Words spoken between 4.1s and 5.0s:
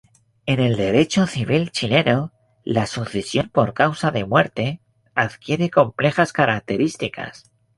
muerte